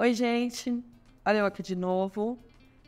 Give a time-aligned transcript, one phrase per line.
[0.00, 0.80] Oi, gente.
[1.26, 2.38] Olha eu aqui de novo.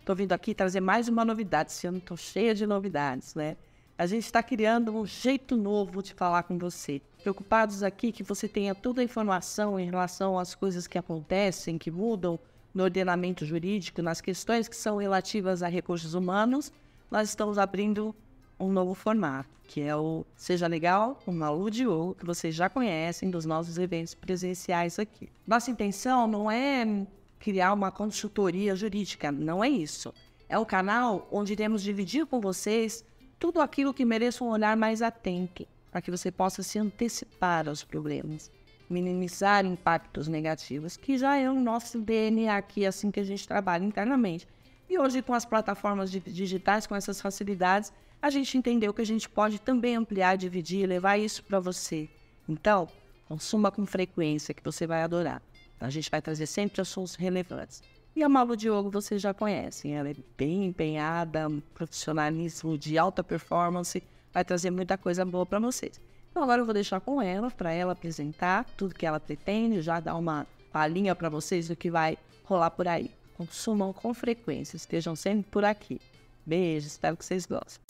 [0.05, 1.73] Tô vindo aqui trazer mais uma novidade.
[1.73, 3.56] Esse ano tô cheia de novidades, né?
[3.98, 7.02] A gente está criando um jeito novo de falar com você.
[7.20, 11.90] Preocupados aqui que você tenha toda a informação em relação às coisas que acontecem, que
[11.90, 12.38] mudam
[12.72, 16.72] no ordenamento jurídico, nas questões que são relativas a recursos humanos.
[17.11, 18.14] Nós estamos abrindo
[18.61, 22.68] um novo formato, que é o Seja Legal, o Malu de Ouro, que vocês já
[22.68, 25.30] conhecem dos nossos eventos presenciais aqui.
[25.46, 27.07] Nossa intenção não é
[27.38, 30.12] criar uma consultoria jurídica, não é isso.
[30.49, 33.05] É o canal onde iremos dividir com vocês
[33.38, 37.83] tudo aquilo que mereça um olhar mais atento, para que você possa se antecipar aos
[37.83, 38.51] problemas,
[38.88, 43.85] minimizar impactos negativos, que já é o nosso DNA aqui, assim que a gente trabalha
[43.85, 44.47] internamente.
[44.91, 49.29] E hoje, com as plataformas digitais, com essas facilidades, a gente entendeu que a gente
[49.29, 52.09] pode também ampliar, dividir, levar isso para você.
[52.49, 52.89] Então,
[53.29, 55.41] consuma com frequência, que você vai adorar.
[55.80, 57.85] A gente vai trazer sempre assuntos relevantes.
[58.16, 64.02] E a Malu Diogo vocês já conhecem, ela é bem empenhada, profissionalismo de alta performance,
[64.34, 66.00] vai trazer muita coisa boa para vocês.
[66.33, 70.00] Então agora eu vou deixar com ela, para ela apresentar tudo que ela pretende, já
[70.00, 73.19] dar uma palhinha para vocês do que vai rolar por aí.
[73.41, 75.98] Consumam com frequência, estejam sempre por aqui.
[76.44, 77.80] Beijo, espero que vocês gostem.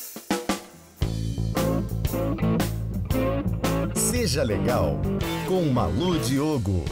[3.97, 5.01] Seja legal
[5.49, 6.85] com Malu Diogo.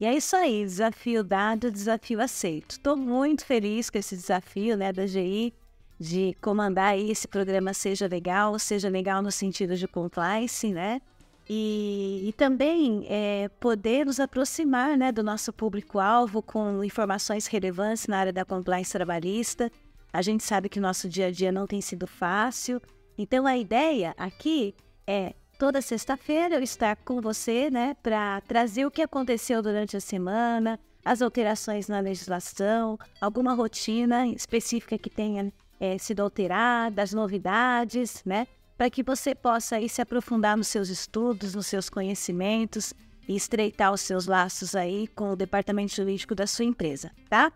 [0.00, 2.76] E é isso aí, desafio dado, desafio aceito.
[2.76, 5.52] Estou muito feliz com esse desafio né, da GI
[6.00, 11.02] de comandar aí esse programa Seja Legal, seja legal no sentido de compliance, né?
[11.48, 18.18] E, e também é, poder nos aproximar né, do nosso público-alvo com informações relevantes na
[18.18, 19.70] área da compliance trabalhista.
[20.12, 22.80] A gente sabe que nosso dia a dia não tem sido fácil.
[23.16, 24.74] Então, a ideia aqui
[25.06, 30.00] é toda sexta-feira eu estar com você, né, para trazer o que aconteceu durante a
[30.00, 38.22] semana, as alterações na legislação, alguma rotina específica que tenha é, sido alterada, as novidades,
[38.24, 38.46] né,
[38.76, 42.92] para que você possa aí se aprofundar nos seus estudos, nos seus conhecimentos
[43.28, 47.52] e estreitar os seus laços aí com o departamento jurídico da sua empresa, tá?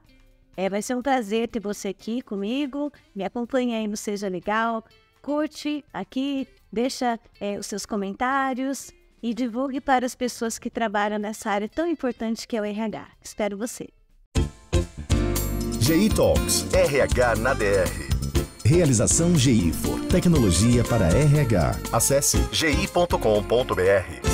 [0.57, 2.93] É, vai ser um prazer ter você aqui comigo.
[3.15, 4.85] Me acompanhe aí no Seja Legal.
[5.23, 8.91] Curte aqui, deixa é, os seus comentários
[9.23, 13.07] e divulgue para as pessoas que trabalham nessa área tão importante que é o RH.
[13.23, 13.89] Espero você.
[15.81, 18.10] GI Talks, RH na DR.
[18.71, 21.77] Realização GI for Tecnologia para RH.
[21.91, 24.30] Acesse gi.com.br.